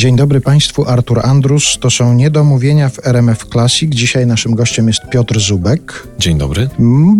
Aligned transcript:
Dzień 0.00 0.16
dobry 0.16 0.40
Państwu, 0.40 0.84
Artur 0.88 1.20
Andrus. 1.26 1.78
To 1.80 1.90
są 1.90 2.14
niedomówienia 2.14 2.88
w 2.88 3.06
RMF 3.06 3.44
Classic. 3.52 3.94
Dzisiaj 3.94 4.26
naszym 4.26 4.54
gościem 4.54 4.86
jest 4.86 5.00
Piotr 5.10 5.40
Zubek. 5.40 6.06
Dzień 6.18 6.38
dobry. 6.38 6.68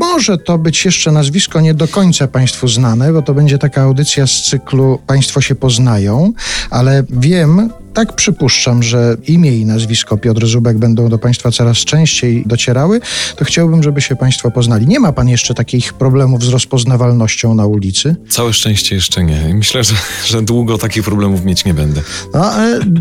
Może 0.00 0.38
to 0.38 0.58
być 0.58 0.84
jeszcze 0.84 1.12
nazwisko 1.12 1.60
nie 1.60 1.74
do 1.74 1.88
końca 1.88 2.28
Państwu 2.28 2.68
znane, 2.68 3.12
bo 3.12 3.22
to 3.22 3.34
będzie 3.34 3.58
taka 3.58 3.82
audycja 3.82 4.26
z 4.26 4.42
cyklu 4.42 4.98
Państwo 5.06 5.40
się 5.40 5.54
poznają, 5.54 6.32
ale 6.70 7.04
wiem, 7.10 7.70
tak 7.94 8.12
przypuszczam, 8.12 8.82
że 8.82 9.16
imię 9.26 9.56
i 9.56 9.66
nazwisko 9.66 10.16
Piotr 10.16 10.46
Zubek 10.46 10.78
będą 10.78 11.08
do 11.08 11.18
Państwa 11.18 11.50
coraz 11.50 11.76
częściej 11.76 12.42
docierały, 12.46 13.00
to 13.36 13.44
chciałbym, 13.44 13.82
żeby 13.82 14.00
się 14.00 14.16
Państwo 14.16 14.50
poznali. 14.50 14.86
Nie 14.86 15.00
ma 15.00 15.12
Pan 15.12 15.28
jeszcze 15.28 15.54
takich 15.54 15.92
problemów 15.92 16.44
z 16.44 16.48
rozpoznawalnością 16.48 17.54
na 17.54 17.66
ulicy? 17.66 18.16
Całe 18.28 18.52
szczęście 18.52 18.94
jeszcze 18.94 19.24
nie. 19.24 19.54
Myślę, 19.54 19.84
że, 19.84 19.94
że 20.26 20.42
długo 20.42 20.78
takich 20.78 21.02
problemów 21.02 21.44
mieć 21.44 21.64
nie 21.64 21.74
będę. 21.74 22.00
No, 22.34 22.50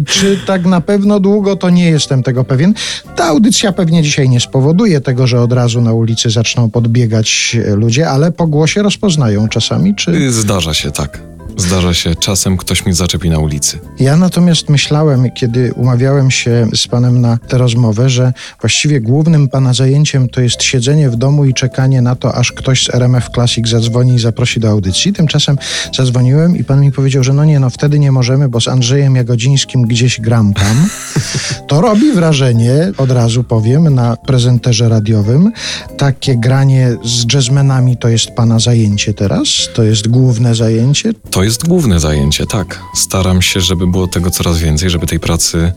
czy 0.06 0.40
tak 0.48 0.66
na 0.66 0.82
pewno 0.82 1.20
długo, 1.20 1.56
to 1.56 1.70
nie 1.70 1.90
jestem 1.90 2.24
tego 2.24 2.44
pewien. 2.44 2.74
Ta 3.16 3.26
audycja 3.26 3.72
pewnie 3.72 4.04
dzisiaj 4.04 4.30
nie 4.30 4.40
spowoduje 4.40 5.02
tego, 5.02 5.28
że 5.28 5.42
od 5.42 5.54
razu 5.54 5.82
na 5.82 5.94
ulicy 5.94 6.30
zaczną 6.30 6.70
podbiegać 6.70 7.58
ludzie, 7.76 8.10
ale 8.10 8.32
po 8.32 8.48
głosie 8.48 8.84
rozpoznają 8.84 9.48
czasami, 9.48 9.96
czy... 9.96 10.32
Zdarza 10.32 10.74
się, 10.74 10.92
tak. 10.92 11.37
Zdarza 11.58 11.94
się, 11.94 12.16
czasem 12.16 12.58
ktoś 12.58 12.86
mi 12.86 12.94
zaczepi 12.94 13.30
na 13.30 13.40
ulicy. 13.40 13.80
Ja 14.00 14.18
natomiast 14.18 14.70
myślałem, 14.70 15.32
kiedy 15.32 15.74
umawiałem 15.74 16.32
się 16.32 16.68
z 16.76 16.88
panem 16.88 17.22
na 17.22 17.38
tę 17.38 17.58
rozmowę, 17.58 18.10
że 18.10 18.34
właściwie 18.62 19.02
głównym 19.02 19.48
pana 19.48 19.74
zajęciem 19.74 20.30
to 20.30 20.42
jest 20.42 20.64
siedzenie 20.64 21.10
w 21.10 21.16
domu 21.16 21.46
i 21.46 21.54
czekanie 21.54 22.02
na 22.02 22.16
to, 22.16 22.36
aż 22.36 22.52
ktoś 22.52 22.86
z 22.86 22.96
RMF 22.96 23.30
Classic 23.34 23.68
zadzwoni 23.68 24.16
i 24.16 24.20
zaprosi 24.20 24.60
do 24.60 24.70
audycji. 24.70 25.14
Tymczasem 25.14 25.58
zadzwoniłem 25.98 26.58
i 26.58 26.64
pan 26.64 26.82
mi 26.82 26.92
powiedział, 26.92 27.24
że 27.24 27.34
no 27.34 27.46
nie, 27.46 27.60
no 27.60 27.70
wtedy 27.70 28.00
nie 28.00 28.12
możemy, 28.12 28.50
bo 28.50 28.62
z 28.62 28.68
Andrzejem 28.68 29.16
Jagodzińskim 29.16 29.82
gdzieś 29.82 30.22
gram 30.22 30.54
tam. 30.54 30.88
To 31.68 31.82
robi 31.82 32.12
wrażenie, 32.12 32.92
od 32.98 33.12
razu 33.12 33.44
powiem, 33.44 33.96
na 33.96 34.16
prezenterze 34.16 34.90
radiowym. 34.90 35.52
Takie 35.98 36.38
granie 36.38 36.98
z 37.04 37.34
jazzmenami 37.34 37.98
to 37.98 38.10
jest 38.10 38.32
pana 38.32 38.60
zajęcie 38.60 39.14
teraz? 39.14 39.48
To 39.74 39.84
jest 39.84 40.08
główne 40.08 40.56
zajęcie? 40.56 41.14
To 41.30 41.44
jest 41.48 41.68
główne 41.68 42.00
zajęcie, 42.00 42.46
tak. 42.46 42.80
Staram 42.96 43.42
się, 43.42 43.62
żeby 43.62 43.88
było 43.88 44.08
tego 44.08 44.32
coraz 44.32 44.60
więcej, 44.60 44.90
żeby 44.90 45.08
tej 45.08 45.20
pracy 45.20 45.74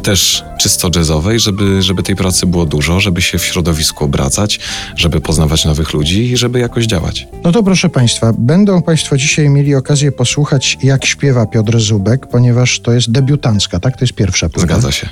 też 0.00 0.44
czysto 0.60 0.90
jazzowej, 0.96 1.40
żeby, 1.40 1.82
żeby 1.82 2.02
tej 2.02 2.16
pracy 2.16 2.46
było 2.46 2.66
dużo, 2.66 3.00
żeby 3.00 3.22
się 3.22 3.38
w 3.38 3.44
środowisku 3.44 4.04
obracać, 4.04 4.60
żeby 4.96 5.20
poznawać 5.20 5.64
nowych 5.64 5.92
ludzi 5.92 6.32
i 6.32 6.36
żeby 6.36 6.58
jakoś 6.58 6.86
działać. 6.86 7.28
No 7.44 7.52
to 7.52 7.62
proszę 7.62 7.88
Państwa, 7.88 8.32
będą 8.38 8.82
Państwo 8.82 9.16
dzisiaj 9.16 9.48
mieli 9.48 9.74
okazję 9.74 10.12
posłuchać, 10.12 10.78
jak 10.82 11.06
śpiewa 11.06 11.46
Piotr 11.46 11.80
Zubek, 11.80 12.26
ponieważ 12.26 12.80
to 12.80 12.92
jest 12.92 13.10
debiutancka, 13.12 13.80
tak? 13.80 13.96
To 13.96 14.04
jest 14.04 14.14
pierwsza 14.14 14.48
płyta. 14.48 14.66
Zgadza 14.66 14.92
się. 14.92 15.08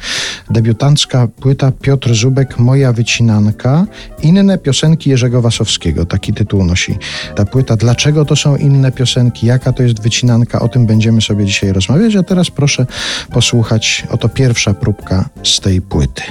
Debiutancka 0.50 1.28
płyta 1.40 1.72
Piotr 1.72 2.14
Zubek, 2.14 2.58
Moja 2.58 2.92
wycinanka, 2.92 3.86
inne 4.22 4.58
piosenki 4.58 5.10
Jerzego 5.10 5.42
Wasowskiego, 5.42 6.06
taki 6.06 6.32
tytuł 6.32 6.64
nosi 6.64 6.98
ta 7.36 7.44
płyta. 7.44 7.76
Dlaczego 7.76 8.24
to 8.24 8.36
są 8.36 8.56
inne 8.56 8.92
piosenki, 8.92 9.46
jaka 9.46 9.72
to 9.72 9.82
jest 9.82 10.02
wycinanka, 10.02 10.60
o 10.60 10.68
tym 10.68 10.86
będziemy 10.86 11.22
sobie 11.22 11.46
dzisiaj 11.46 11.72
rozmawiać, 11.72 12.16
a 12.16 12.22
teraz 12.22 12.50
proszę 12.50 12.86
posłuchać 13.32 14.04
oto 14.10 14.28
pierwsza 14.28 14.74
próbka 14.80 15.28
z 15.42 15.60
tej 15.60 15.82
płyty. 15.82 16.22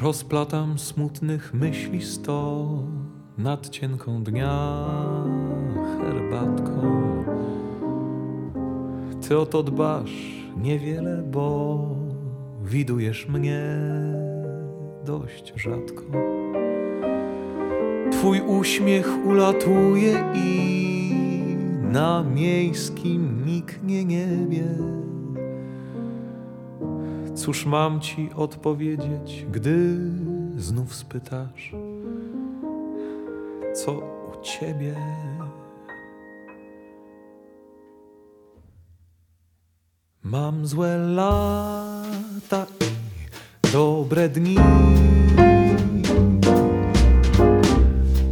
Rozplatam 0.00 0.78
smutnych 0.78 1.54
myśli 1.54 2.02
sto 2.02 2.68
nad 3.38 3.68
cienką 3.68 4.24
dnia 4.24 4.84
herbatką. 5.98 6.80
Ty 9.28 9.38
o 9.38 9.46
to 9.46 9.62
dbasz 9.62 10.10
niewiele, 10.56 11.22
bo 11.22 11.78
widujesz 12.68 13.28
mnie 13.28 13.62
dość 15.04 15.52
rzadko. 15.56 16.02
Twój 18.12 18.40
uśmiech 18.40 19.26
ulatuje 19.26 20.24
i 20.34 20.72
na 21.82 22.22
miejskim 22.22 23.46
niknie 23.46 24.04
niebie. 24.04 24.64
Cóż 27.34 27.66
mam 27.66 28.00
ci 28.00 28.30
odpowiedzieć, 28.36 29.46
gdy 29.52 29.96
znów 30.56 30.94
spytasz, 30.94 31.72
co 33.74 33.92
u 33.92 34.42
ciebie? 34.42 34.94
Mam 40.22 40.66
złe 40.66 40.98
lata 40.98 41.87
i 42.08 43.72
dobre 43.72 44.28
dni. 44.28 44.56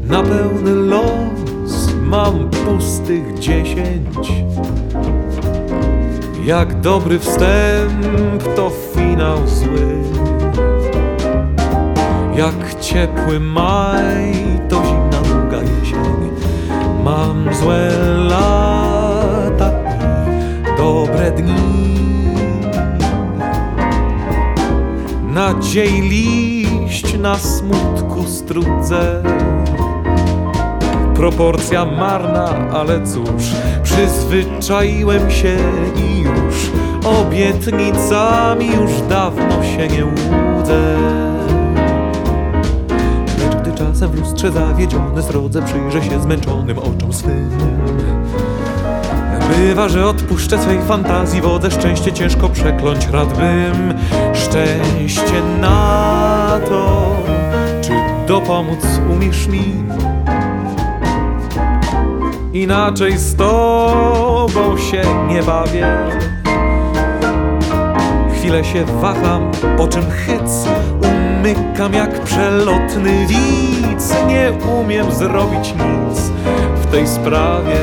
Na 0.09 0.22
pełny 0.22 0.70
los 0.70 1.94
mam 2.03 2.50
pustych 2.50 3.38
dziesięć. 3.38 4.32
Jak 6.44 6.81
dobry 6.81 7.19
wstęp, 7.19 8.42
to 8.56 8.70
finał 8.94 9.47
zły. 9.47 9.97
Jak 12.36 12.81
ciepły 12.81 13.41
maj, 13.41 14.32
to 14.69 14.82
zimna 14.84 15.20
długa 15.20 15.59
jesień. 15.59 16.31
Mam 17.04 17.54
złe 17.54 17.91
lata 18.28 19.70
i 20.75 20.78
dobre 20.78 21.31
dni. 21.31 21.75
Nadziei 25.36 26.00
liść 26.00 27.19
na 27.19 27.38
smutku 27.38 28.24
strudzę. 28.26 29.22
Proporcja 31.14 31.84
marna, 31.84 32.70
ale 32.72 33.06
cóż, 33.06 33.44
przyzwyczaiłem 33.82 35.30
się 35.30 35.56
i 35.97 36.20
już 36.20 36.70
obietnicami 37.04 38.66
już 38.66 38.91
dawno 39.08 39.62
się 39.64 39.88
nie 39.88 40.04
łudzę. 40.04 40.97
Lecz 43.38 43.56
gdy 43.62 43.72
czasem 43.72 44.10
w 44.10 44.20
lustrze 44.20 44.53
zawiedziony 44.53 45.22
zrodze 45.22 45.62
przyjrzę 45.62 46.10
się 46.10 46.22
zmęczonym 46.22 46.78
oczom 46.78 47.12
swym. 47.12 47.50
Bywa, 49.56 49.89
że 49.89 50.06
odpuszczę 50.06 50.62
swej 50.62 50.83
fantazji 50.83 51.41
wodę 51.41 51.71
szczęście 51.71 52.12
ciężko 52.12 52.49
przekląć 52.49 53.06
radbym 53.06 53.94
szczęście 54.34 55.43
na 55.61 56.61
to, 56.69 57.17
czy 57.83 57.93
dopomóc 58.28 58.84
umiesz 59.11 59.47
mi? 59.47 59.84
Inaczej 62.53 63.19
z 63.19 63.37
tobą 63.37 64.78
się 64.78 65.03
nie 65.28 65.43
bawię. 65.43 65.87
Chwilę 68.34 68.65
się 68.65 68.84
waham, 68.84 69.50
po 69.77 69.89
czym 69.89 70.11
hyc 70.11 70.69
umykam 71.03 71.95
jak 71.95 72.21
przelotny 72.21 73.27
widz. 73.27 74.15
Nie 74.27 74.53
umiem 74.81 75.12
zrobić 75.12 75.75
nic 75.75 76.21
w 76.77 76.87
tej 76.87 77.09
sprawie. 77.09 77.77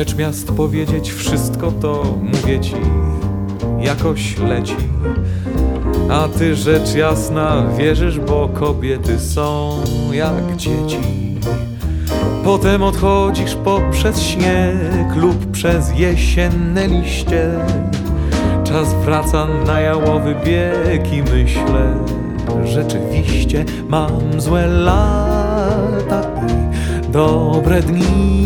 Lecz 0.00 0.16
miast 0.16 0.52
powiedzieć 0.52 1.12
wszystko 1.12 1.72
to 1.72 2.18
mówię 2.22 2.60
ci 2.60 2.74
jakoś 3.80 4.38
leci. 4.38 4.76
A 6.10 6.28
ty 6.38 6.56
rzecz 6.56 6.94
jasna 6.94 7.62
wierzysz, 7.78 8.20
bo 8.20 8.48
kobiety 8.48 9.18
są 9.18 9.76
jak 10.12 10.56
dzieci. 10.56 10.98
Potem 12.44 12.82
odchodzisz 12.82 13.54
poprzez 13.54 14.22
śnieg 14.22 15.16
lub 15.16 15.50
przez 15.50 15.92
jesienne 15.98 16.88
liście. 16.88 17.50
Czas 18.64 18.94
wraca 18.94 19.46
na 19.66 19.80
jałowy 19.80 20.34
bieg 20.44 21.12
i 21.12 21.22
myślę, 21.22 21.94
rzeczywiście 22.64 23.64
mam 23.88 24.40
złe 24.40 24.66
lata 24.66 26.22
i 26.48 27.12
dobre 27.12 27.82
dni. 27.82 28.40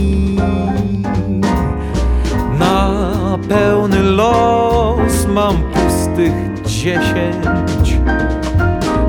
Pełny 3.49 4.03
los 4.03 5.27
mam 5.27 5.57
pustych 5.63 6.35
dziesięć. 6.67 7.99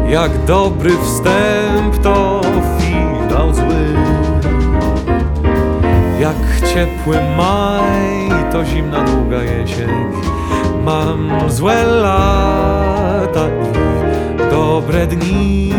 Jak 0.09 0.45
dobry 0.45 0.91
wstęp 1.03 1.97
to 2.03 2.41
finał 2.79 3.53
zły. 3.53 3.85
ciepły 6.75 7.17
maj, 7.37 8.51
to 8.51 8.65
zimna 8.65 9.03
długa 9.03 9.43
jesień. 9.43 10.11
Mam 10.83 11.31
złe 11.47 11.83
lata 11.83 13.47
i 13.47 14.51
dobre 14.51 15.07
dni. 15.07 15.73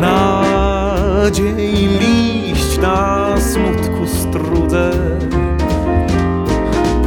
Nadziei 0.00 1.86
liść 1.86 2.78
na 2.78 3.34
smutku 3.40 3.89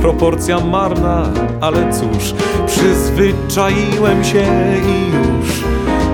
Proporcja 0.03 0.59
marna, 0.59 1.29
ale 1.61 1.93
cóż, 1.93 2.33
przyzwyczaiłem 2.67 4.23
się 4.23 4.45
i 4.87 5.11
już 5.11 5.63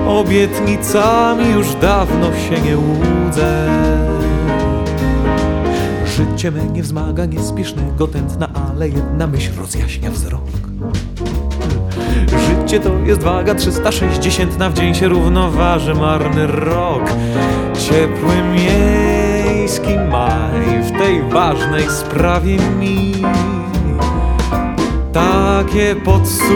obietnicami 0.08 1.50
już 1.50 1.74
dawno 1.74 2.26
się 2.26 2.62
nie 2.62 2.76
łudzę. 2.78 3.68
Życie 6.06 6.50
me 6.50 6.64
nie 6.64 6.82
wzmaga 6.82 7.24
niespiesznego 7.24 8.06
tętna, 8.06 8.48
ale 8.70 8.88
jedna 8.88 9.26
myśl 9.26 9.50
rozjaśnia 9.58 10.10
wzrok. 10.10 10.50
Życie 12.26 12.80
to 12.80 12.98
jest 13.06 13.22
waga 13.22 13.54
360 13.54 14.52
w 14.52 14.72
dzień 14.72 14.94
się 14.94 15.08
równoważy 15.08 15.94
marny 15.94 16.46
rok. 16.46 17.02
Ciepły 17.78 18.34
miejski 18.52 19.94
maj 20.10 20.82
w 20.82 20.98
tej 20.98 21.22
ważnej 21.22 21.90
sprawie 21.90 22.56
mi 22.56 23.10
takie 25.12 25.96
podsuwa 26.04 26.52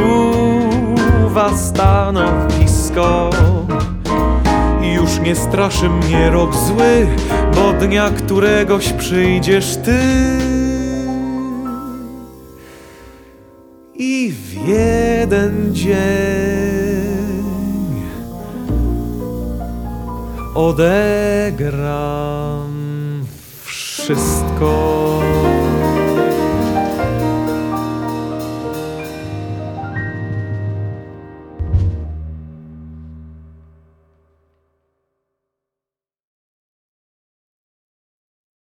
stanowisko. 1.57 3.31
Już 4.95 5.21
nie 5.21 5.37
straszy 5.37 5.89
mnie 5.89 6.31
rok 6.31 6.55
zły, 6.55 7.07
bo 7.55 7.73
dnia 7.73 8.11
któregoś 8.11 8.93
przyjdziesz 8.93 9.77
ty. 9.77 10.01
I 13.95 14.33
w 14.33 14.69
jeden 14.69 15.75
dzień 15.75 15.95
odegram 20.55 22.05
wszystko. 23.65 25.05